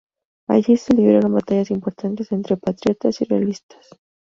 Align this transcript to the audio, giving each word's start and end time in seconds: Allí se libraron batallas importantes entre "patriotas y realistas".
Allí 0.47 0.77
se 0.77 0.95
libraron 0.95 1.31
batallas 1.35 1.69
importantes 1.69 2.31
entre 2.31 2.57
"patriotas 2.57 3.21
y 3.21 3.25
realistas". 3.25 3.87